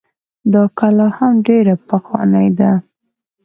[0.53, 2.71] دا کلا هم ډيره پخوانۍ ده